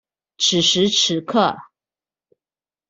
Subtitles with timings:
[0.39, 1.55] 此時此刻